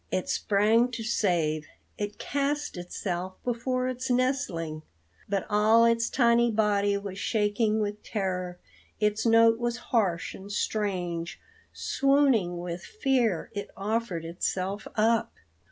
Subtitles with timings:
[0.11, 4.81] It sprang to save; it cast itself before its nestling,
[5.29, 8.57] but all its tiny body was shaking with terror;
[8.99, 11.39] its note was harsh and strange.
[11.71, 15.33] Swooning with fear, it offered itself up!